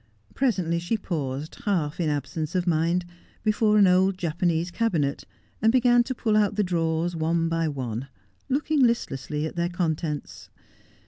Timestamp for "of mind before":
2.55-3.77